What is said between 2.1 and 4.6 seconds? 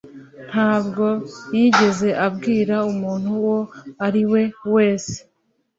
abwira umuntu uwo ari we